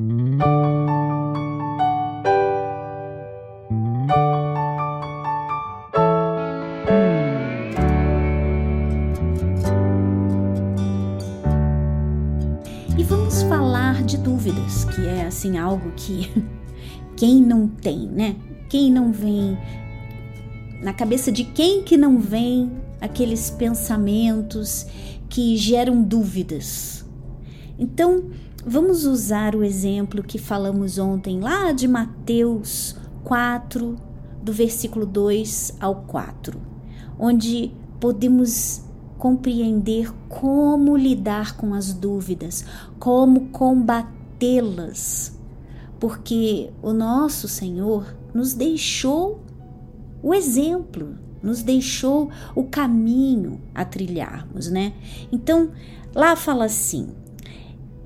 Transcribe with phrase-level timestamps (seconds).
[0.00, 0.02] E
[13.04, 16.30] vamos falar de dúvidas, que é assim algo que
[17.14, 18.36] quem não tem, né?
[18.70, 19.58] Quem não vem
[20.82, 22.72] na cabeça de quem que não vem
[23.02, 24.86] aqueles pensamentos
[25.28, 27.04] que geram dúvidas.
[27.78, 28.30] Então,
[28.66, 33.96] vamos usar o exemplo que falamos ontem lá de Mateus 4,
[34.42, 36.60] do versículo 2 ao 4,
[37.18, 38.82] onde podemos
[39.18, 42.64] compreender como lidar com as dúvidas,
[42.98, 45.38] como combatê-las,
[45.98, 49.40] porque o nosso Senhor nos deixou
[50.22, 54.94] o exemplo, nos deixou o caminho a trilharmos, né?
[55.30, 55.70] Então,
[56.14, 57.08] lá fala assim: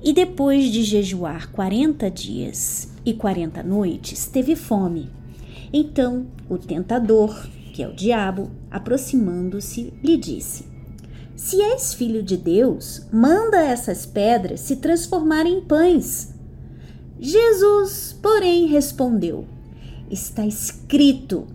[0.05, 5.09] E depois de jejuar 40 dias e 40 noites, teve fome.
[5.73, 10.67] Então, o tentador, que é o diabo, aproximando-se, lhe disse:
[11.35, 16.35] Se és filho de Deus, manda essas pedras se transformarem em pães.
[17.19, 19.45] Jesus, porém, respondeu:
[20.11, 21.47] Está escrito: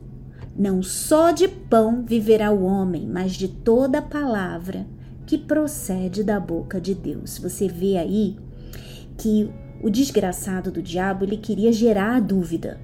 [0.56, 4.84] não só de pão viverá o homem, mas de toda palavra
[5.30, 7.38] que procede da boca de Deus.
[7.38, 8.36] Você vê aí
[9.16, 9.50] que
[9.82, 12.80] o desgraçado do diabo, ele queria gerar a dúvida.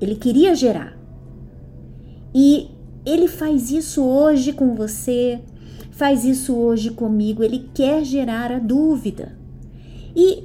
[0.00, 0.96] Ele queria gerar.
[2.34, 2.70] E
[3.04, 5.40] ele faz isso hoje com você,
[5.90, 9.36] faz isso hoje comigo, ele quer gerar a dúvida.
[10.14, 10.44] E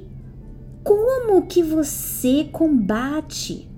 [0.84, 3.70] como que você combate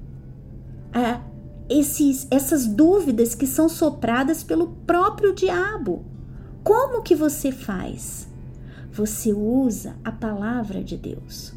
[0.94, 1.22] a
[1.70, 6.05] esses, essas dúvidas que são sopradas pelo próprio diabo.
[6.64, 8.27] Como que você faz?
[8.95, 11.53] Você usa a palavra de Deus.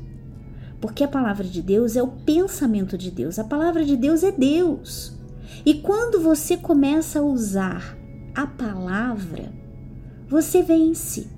[0.81, 4.33] Porque a palavra de Deus é o pensamento de Deus, a palavra de Deus é
[4.33, 5.17] Deus.
[5.64, 7.97] E quando você começa a usar
[8.34, 9.52] a palavra,
[10.29, 11.29] você vence.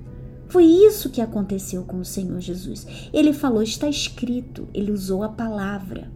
[0.49, 2.87] Foi isso que aconteceu com o Senhor Jesus.
[3.13, 6.11] Ele falou: está escrito, ele usou a palavra.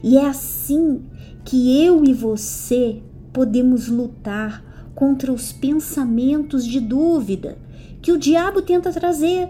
[0.00, 1.02] E é assim
[1.44, 7.58] que eu e você podemos lutar contra os pensamentos de dúvida
[8.04, 9.48] que o diabo tenta trazer.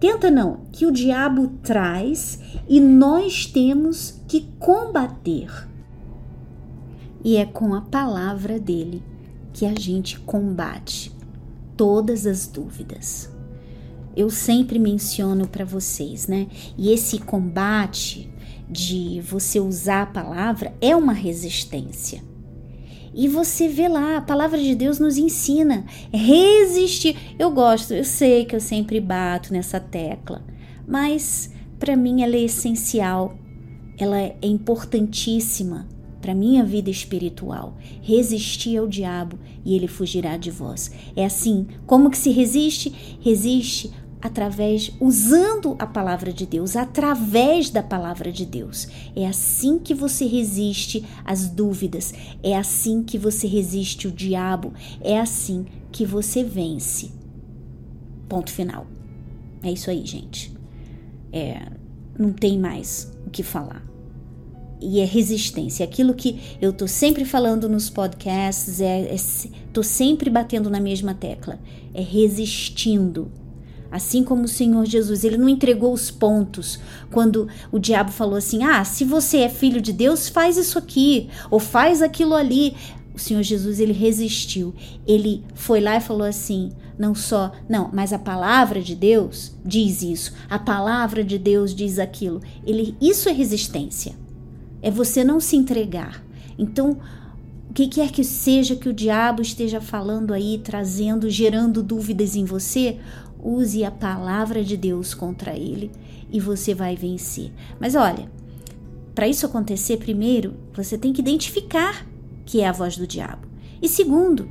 [0.00, 5.68] Tenta não, que o diabo traz e nós temos que combater.
[7.22, 9.02] E é com a palavra dele
[9.52, 11.14] que a gente combate
[11.76, 13.30] todas as dúvidas.
[14.16, 16.46] Eu sempre menciono para vocês, né?
[16.74, 18.32] E esse combate
[18.66, 22.22] de você usar a palavra é uma resistência.
[23.14, 27.16] E você vê lá, a palavra de Deus nos ensina resistir.
[27.38, 30.44] Eu gosto, eu sei que eu sempre bato nessa tecla,
[30.86, 33.36] mas para mim ela é essencial,
[33.98, 35.88] ela é importantíssima
[36.20, 37.76] para minha vida espiritual.
[38.02, 40.90] Resistir ao diabo e ele fugirá de vós.
[41.14, 43.18] É assim, como que se resiste?
[43.20, 48.88] Resiste através usando a palavra de Deus, através da palavra de Deus.
[49.14, 52.12] É assim que você resiste às dúvidas,
[52.42, 57.12] é assim que você resiste o diabo, é assim que você vence.
[58.28, 58.86] Ponto final.
[59.62, 60.52] É isso aí, gente.
[61.32, 61.70] É,
[62.18, 63.86] não tem mais o que falar.
[64.80, 65.84] E é resistência.
[65.84, 69.16] Aquilo que eu tô sempre falando nos podcasts, é, é
[69.72, 71.58] tô sempre batendo na mesma tecla.
[71.92, 73.30] É resistindo
[73.90, 76.78] Assim como o Senhor Jesus, ele não entregou os pontos
[77.10, 81.28] quando o diabo falou assim: "Ah, se você é filho de Deus, faz isso aqui
[81.50, 82.76] ou faz aquilo ali".
[83.14, 84.74] O Senhor Jesus ele resistiu.
[85.06, 90.02] Ele foi lá e falou assim: não só, não, mas a palavra de Deus diz
[90.02, 90.32] isso.
[90.50, 92.40] A palavra de Deus diz aquilo.
[92.66, 94.16] Ele, isso é resistência.
[94.82, 96.24] É você não se entregar.
[96.58, 96.98] Então,
[97.70, 102.44] o que quer que seja que o diabo esteja falando aí, trazendo, gerando dúvidas em
[102.44, 102.98] você,
[103.42, 105.90] use a palavra de Deus contra ele
[106.30, 107.52] e você vai vencer.
[107.80, 108.30] Mas olha,
[109.14, 112.06] para isso acontecer, primeiro, você tem que identificar
[112.44, 113.46] que é a voz do diabo.
[113.80, 114.48] E segundo,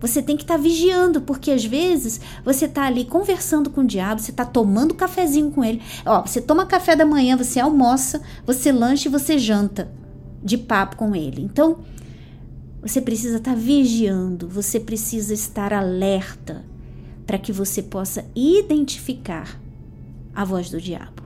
[0.00, 3.86] você tem que estar tá vigiando, porque às vezes você está ali conversando com o
[3.86, 5.82] diabo, você está tomando cafezinho com ele.
[6.04, 9.90] Ó, você toma café da manhã, você almoça, você lancha e você janta
[10.42, 11.42] de papo com ele.
[11.42, 11.78] Então,
[12.82, 16.64] você precisa estar tá vigiando, você precisa estar alerta
[17.26, 19.60] para que você possa identificar
[20.34, 21.22] a voz do diabo.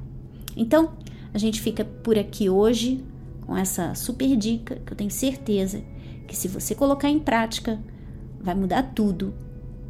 [0.57, 0.93] Então,
[1.33, 3.05] a gente fica por aqui hoje
[3.47, 5.83] com essa super dica que eu tenho certeza
[6.27, 7.81] que se você colocar em prática,
[8.41, 9.35] vai mudar tudo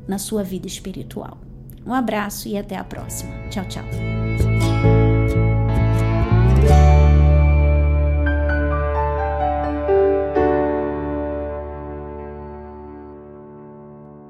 [0.09, 1.39] na sua vida espiritual.
[1.85, 3.31] Um abraço e até a próxima.
[3.51, 4.50] Tchau, tchau.